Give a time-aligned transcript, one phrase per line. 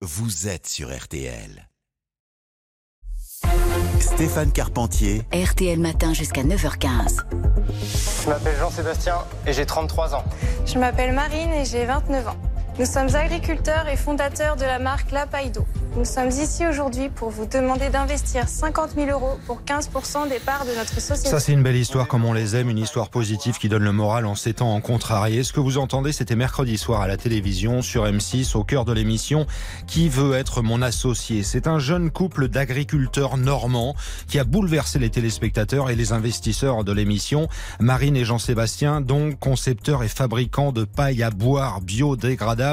[0.00, 1.68] vous êtes sur RTL.
[3.98, 7.24] Stéphane Carpentier, RTL Matin jusqu'à 9h15.
[8.22, 10.24] Je m'appelle Jean-Sébastien et j'ai 33 ans.
[10.66, 12.36] Je m'appelle Marine et j'ai 29 ans.
[12.78, 15.66] Nous sommes agriculteurs et fondateurs de la marque La Paille d'eau.
[15.96, 20.64] Nous sommes ici aujourd'hui pour vous demander d'investir 50 000 euros pour 15% des parts
[20.64, 21.28] de notre société.
[21.28, 23.90] Ça, c'est une belle histoire comme on les aime, une histoire positive qui donne le
[23.90, 25.42] moral en temps en contrarié.
[25.42, 28.92] Ce que vous entendez, c'était mercredi soir à la télévision sur M6, au cœur de
[28.92, 29.48] l'émission
[29.88, 31.42] Qui veut être mon associé?
[31.42, 33.96] C'est un jeune couple d'agriculteurs normands
[34.28, 37.48] qui a bouleversé les téléspectateurs et les investisseurs de l'émission.
[37.80, 42.67] Marine et Jean-Sébastien, donc concepteurs et fabricants de paille à boire biodégradable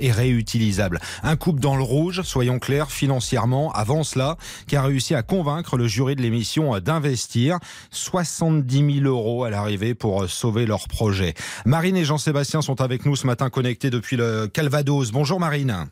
[0.00, 1.00] et réutilisable.
[1.22, 5.76] Un couple dans le rouge, soyons clair financièrement avant cela, qui a réussi à convaincre
[5.76, 7.58] le jury de l'émission d'investir
[7.90, 11.34] 70 000 euros à l'arrivée pour sauver leur projet.
[11.64, 15.12] Marine et Jean-Sébastien sont avec nous ce matin connectés depuis le Calvados.
[15.12, 15.86] Bonjour Marine.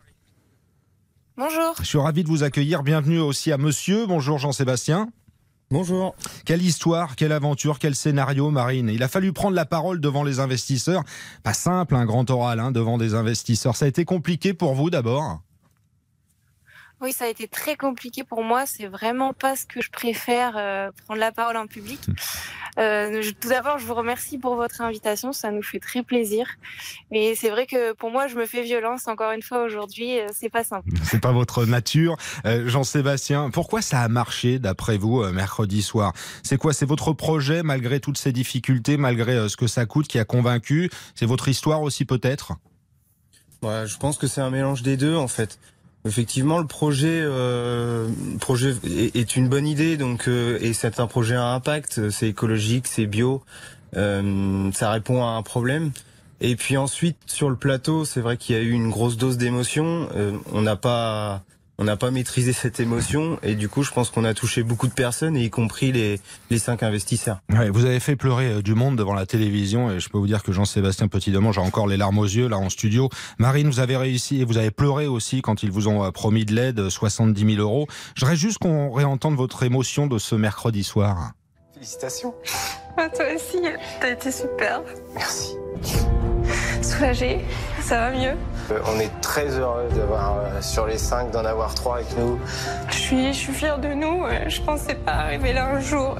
[1.36, 1.74] Bonjour.
[1.80, 2.82] Je suis ravi de vous accueillir.
[2.82, 4.06] Bienvenue aussi à monsieur.
[4.06, 5.08] Bonjour Jean-Sébastien.
[5.70, 6.14] Bonjour.
[6.44, 8.90] Quelle histoire, quelle aventure, quel scénario, Marine.
[8.90, 11.02] Il a fallu prendre la parole devant les investisseurs.
[11.42, 13.74] Pas simple, un grand oral hein, devant des investisseurs.
[13.74, 15.40] Ça a été compliqué pour vous d'abord
[17.00, 18.64] oui, ça a été très compliqué pour moi.
[18.64, 22.00] C'est vraiment pas ce que je préfère euh, prendre la parole en public.
[22.78, 25.32] Euh, tout d'abord, je vous remercie pour votre invitation.
[25.32, 26.46] Ça nous fait très plaisir.
[27.10, 30.18] Et c'est vrai que pour moi, je me fais violence encore une fois aujourd'hui.
[30.18, 30.88] Euh, c'est pas simple.
[31.04, 33.50] C'est pas votre nature, Jean-Sébastien.
[33.50, 36.12] Pourquoi ça a marché d'après vous mercredi soir?
[36.42, 40.18] C'est quoi C'est votre projet malgré toutes ces difficultés, malgré ce que ça coûte, qui
[40.18, 40.90] a convaincu?
[41.14, 42.54] C'est votre histoire aussi peut-être?
[43.62, 45.58] Ouais, je pense que c'est un mélange des deux en fait.
[46.06, 48.08] Effectivement, le projet, euh,
[48.84, 52.10] est, une bonne idée, donc euh, et c'est un projet à impact.
[52.10, 53.42] C'est écologique, c'est bio,
[53.96, 55.92] euh, ça répond à un problème.
[56.42, 59.38] Et puis ensuite, sur le plateau, c'est vrai qu'il y a eu une grosse dose
[59.38, 60.08] d'émotion.
[60.52, 61.42] On n'a pas
[61.78, 64.86] on n'a pas maîtrisé cette émotion et du coup je pense qu'on a touché beaucoup
[64.86, 67.40] de personnes y compris les, les cinq investisseurs.
[67.48, 70.42] vous avez fait pleurer euh, du monde devant la télévision et je peux vous dire
[70.42, 73.08] que Jean-Sébastien Petit-Demont, j'ai encore les larmes aux yeux là en studio.
[73.38, 76.44] Marine, vous avez réussi et vous avez pleuré aussi quand ils vous ont euh, promis
[76.44, 77.86] de l'aide, 70 000 euros.
[78.14, 81.32] J'aimerais juste qu'on réentende votre émotion de ce mercredi soir.
[81.74, 82.34] Félicitations.
[82.96, 83.58] À toi aussi,
[84.00, 84.82] t'as été super.
[85.14, 85.54] Merci.
[86.82, 87.40] Soulagée,
[87.80, 88.30] ça va mieux?
[88.30, 88.53] euh,
[88.86, 92.38] On est très heureux d'avoir, euh, sur les cinq, d'en avoir trois avec nous.
[92.88, 94.24] Je suis, je suis fière de nous.
[94.24, 96.16] Euh, je pensais pas arriver là un jour.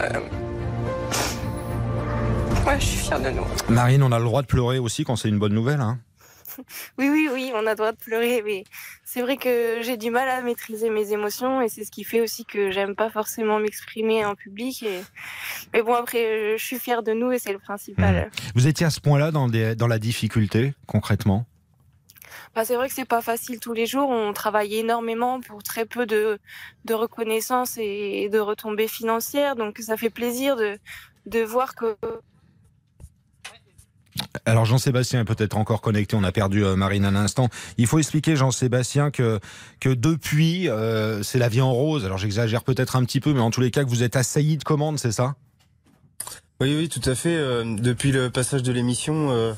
[2.67, 3.45] Ouais, je suis fière de nous.
[3.69, 5.99] Marine, on a le droit de pleurer aussi quand c'est une bonne nouvelle, hein
[6.99, 8.65] oui, oui, oui, on a le droit de pleurer, mais
[9.05, 12.21] c'est vrai que j'ai du mal à maîtriser mes émotions et c'est ce qui fait
[12.21, 14.83] aussi que j'aime pas forcément m'exprimer en public.
[14.83, 15.01] Et...
[15.73, 18.27] Mais bon, après, je suis fière de nous et c'est le principal.
[18.27, 18.51] Mmh.
[18.55, 21.47] Vous étiez à ce point-là dans, dans la difficulté, concrètement?
[22.55, 24.09] Bah, c'est vrai que c'est pas facile tous les jours.
[24.11, 26.39] On travaille énormément pour très peu de,
[26.85, 29.57] de reconnaissance et de retombées financières.
[29.57, 30.79] Donc ça fait plaisir de,
[31.27, 31.97] de voir que
[34.45, 37.49] alors Jean-Sébastien est peut-être encore connecté, on a perdu euh, Marine un instant.
[37.79, 39.41] Il faut expliquer Jean-Sébastien que,
[39.81, 42.05] que depuis, euh, c'est la vie en rose.
[42.05, 44.57] Alors j'exagère peut-être un petit peu, mais en tous les cas que vous êtes assailli
[44.57, 45.35] de commandes, c'est ça?
[46.61, 47.35] Oui, oui, tout à fait.
[47.35, 49.55] Euh, depuis le passage de l'émission,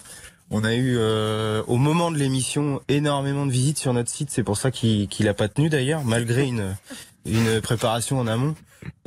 [0.51, 4.31] on a eu, au moment de l'émission, énormément de visites sur notre site.
[4.31, 6.77] C'est pour ça qu'il n'a pas tenu d'ailleurs, malgré une,
[7.25, 8.55] une préparation en amont.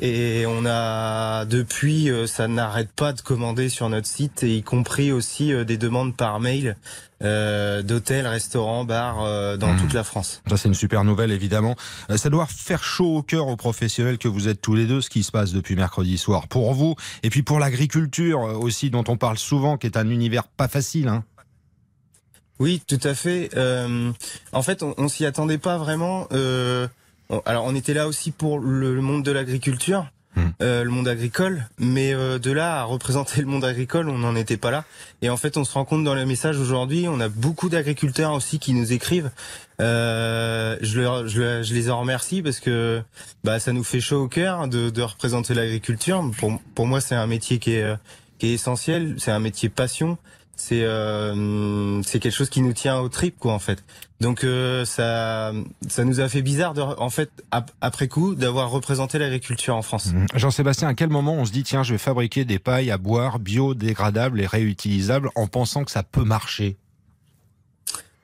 [0.00, 4.62] Et on a depuis, euh, ça n'arrête pas de commander sur notre site, et y
[4.62, 6.76] compris aussi euh, des demandes par mail
[7.22, 10.42] euh, d'hôtels, restaurants, bars euh, dans toute la France.
[10.48, 11.76] Ça c'est une super nouvelle évidemment.
[12.16, 15.10] Ça doit faire chaud au cœur aux professionnels que vous êtes tous les deux, ce
[15.10, 16.48] qui se passe depuis mercredi soir.
[16.48, 20.48] Pour vous et puis pour l'agriculture aussi, dont on parle souvent, qui est un univers
[20.48, 21.08] pas facile.
[21.08, 21.24] Hein.
[22.60, 23.50] Oui, tout à fait.
[23.56, 24.12] Euh,
[24.52, 26.28] en fait, on, on s'y attendait pas vraiment.
[26.32, 26.86] Euh,
[27.46, 30.06] alors on était là aussi pour le, monde de l'agriculture,
[30.36, 30.42] hmm.
[30.62, 34.34] euh, le monde agricole, mais euh, de là à représenter le monde agricole, on n'en
[34.34, 34.84] était pas là.
[35.22, 38.32] Et en fait, on se rend compte dans le message aujourd'hui, on a beaucoup d'agriculteurs
[38.32, 39.30] aussi qui nous écrivent.
[39.80, 43.02] Euh, je, je, je, les en remercie parce que
[43.44, 46.22] bah, ça nous fait chaud au cœur de, de représenter l'agriculture.
[46.38, 47.94] Pour, pour moi, c'est un métier qui est,
[48.38, 50.18] qui est essentiel, c'est un métier passion
[50.60, 53.82] c'est euh, c'est quelque chose qui nous tient au trip quoi en fait.
[54.20, 55.52] Donc euh, ça
[55.88, 57.30] ça nous a fait bizarre de, en fait
[57.80, 60.12] après coup d'avoir représenté l'agriculture en France.
[60.12, 60.26] Mmh.
[60.34, 63.38] Jean-Sébastien, à quel moment on se dit tiens je vais fabriquer des pailles à boire
[63.38, 66.76] biodégradables et réutilisables en pensant que ça peut marcher?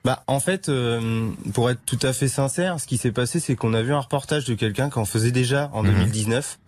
[0.05, 3.57] Bah, en fait, euh, pour être tout à fait sincère, ce qui s'est passé, c'est
[3.57, 6.66] qu'on a vu un reportage de quelqu'un qui en faisait déjà en 2019 mmh.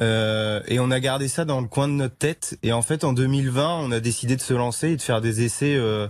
[0.00, 2.58] Euh, et on a gardé ça dans le coin de notre tête.
[2.62, 5.42] Et en fait, en 2020, on a décidé de se lancer et de faire des
[5.44, 6.08] essais euh,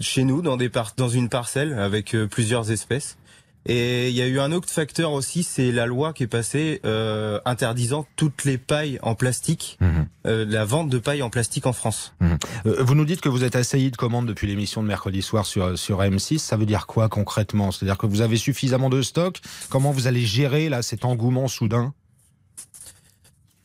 [0.00, 3.16] chez nous, dans, des dans une parcelle avec euh, plusieurs espèces.
[3.64, 6.80] Et il y a eu un autre facteur aussi, c'est la loi qui est passée
[6.84, 10.06] euh, interdisant toutes les pailles en plastique, Mhm.
[10.26, 12.12] euh, la vente de paille en plastique en France.
[12.22, 12.36] Euh,
[12.82, 15.78] Vous nous dites que vous êtes assailli de commandes depuis l'émission de mercredi soir sur,
[15.78, 16.38] sur M6.
[16.38, 17.70] Ça veut dire quoi concrètement?
[17.70, 19.38] C'est-à-dire que vous avez suffisamment de stock?
[19.70, 21.94] Comment vous allez gérer là cet engouement soudain?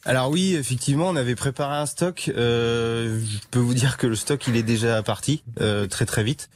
[0.07, 2.31] Alors oui, effectivement, on avait préparé un stock.
[2.38, 6.24] Euh, je peux vous dire que le stock, il est déjà parti euh, très très
[6.24, 6.50] vite.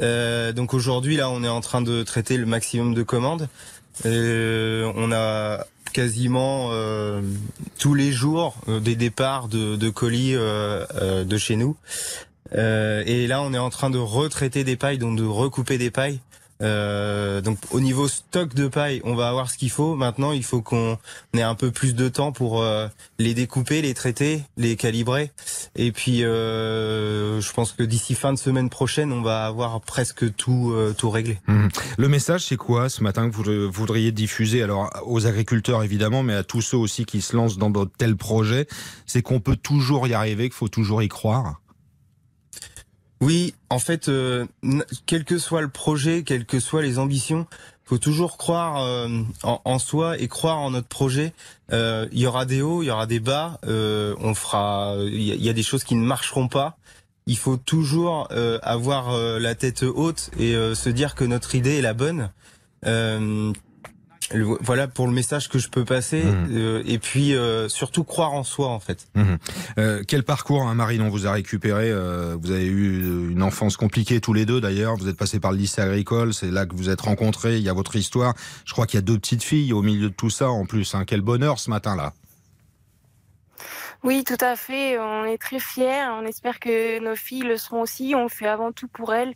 [0.00, 3.48] Euh, donc aujourd'hui, là, on est en train de traiter le maximum de commandes.
[4.04, 6.70] On a quasiment
[7.80, 11.76] tous les jours des départs de, colis de chez nous.
[12.54, 16.20] Et là, on est en train de retraiter des pailles, donc de recouper des pailles.
[16.62, 19.94] Euh, donc au niveau stock de paille, on va avoir ce qu'il faut.
[19.94, 20.98] Maintenant, il faut qu'on
[21.34, 22.86] ait un peu plus de temps pour euh,
[23.18, 25.32] les découper, les traiter, les calibrer.
[25.76, 30.34] Et puis, euh, je pense que d'ici fin de semaine prochaine, on va avoir presque
[30.36, 31.38] tout euh, tout réglé.
[31.48, 31.68] Mhm.
[31.98, 34.62] Le message, c'est quoi ce matin que vous voudriez diffuser?
[34.62, 38.16] Alors aux agriculteurs évidemment, mais à tous ceux aussi qui se lancent dans de tels
[38.16, 38.66] projets,
[39.06, 41.61] c'est qu'on peut toujours y arriver, qu'il faut toujours y croire.
[43.22, 44.46] Oui, en fait, euh,
[45.06, 47.46] quel que soit le projet, quelles que soient les ambitions,
[47.84, 49.08] faut toujours croire euh,
[49.44, 51.32] en, soi et croire en notre projet.
[51.72, 53.60] Euh, Il y aura des hauts, il y aura des bas.
[53.64, 56.76] euh, on fera, il y, a- des choses qui ne marcheront pas.
[57.26, 61.54] Il faut toujours euh, avoir euh, la tête haute et euh, se dire que notre
[61.54, 62.30] idée est la bonne.
[64.34, 66.22] Euh, voilà pour le message que je peux passer.
[66.22, 66.48] Mhm.
[66.52, 69.06] euh, et puis euh, surtout croire en soi en fait.
[69.14, 69.38] Mhm.
[69.78, 73.76] Euh, quel parcours, hein, Marine, on vous a récupéré euh, Vous avez eu une enfance
[73.76, 74.96] compliquée tous les deux d'ailleurs.
[74.96, 77.56] Vous êtes passé par le lycée agricole, c'est là que vous êtes rencontrés.
[77.56, 78.34] Il y a votre histoire.
[78.64, 80.94] Je crois qu'il y a deux petites filles au milieu de tout ça en plus.
[80.94, 81.04] Hein.
[81.06, 82.12] Quel bonheur ce matin-là.
[84.02, 84.98] Oui, tout à fait.
[84.98, 86.08] On est très fiers.
[86.10, 88.14] On espère que nos filles le seront aussi.
[88.16, 89.34] On fait avant tout pour elles,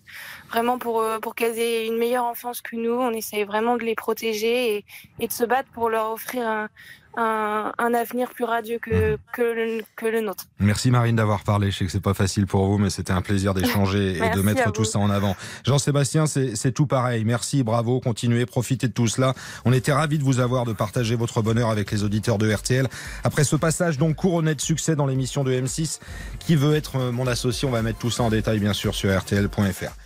[0.48, 2.92] vraiment pour, euh, pour qu'elles aient une meilleure enfance que nous.
[2.92, 4.84] On essaye vraiment de les protéger
[5.20, 6.68] et de se battre pour leur offrir un,
[7.16, 10.44] un, un avenir plus radieux que, que, le, que le nôtre.
[10.58, 11.70] Merci Marine d'avoir parlé.
[11.70, 14.42] Je sais que c'est pas facile pour vous, mais c'était un plaisir d'échanger et de
[14.42, 15.36] mettre tout ça en avant.
[15.64, 17.24] Jean-Sébastien, c'est c'est tout pareil.
[17.24, 19.34] Merci, bravo, continuez, profitez de tout cela.
[19.64, 22.86] On était ravis de vous avoir, de partager votre bonheur avec les auditeurs de RTL.
[23.24, 26.00] Après ce passage donc couronné de succès dans l'émission de M6,
[26.38, 28.94] qui veut être euh, mon associé, on va mettre tout ça en détail bien sûr
[28.94, 30.05] sur rtl.fr.